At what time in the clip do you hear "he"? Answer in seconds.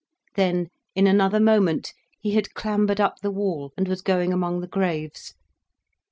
2.19-2.31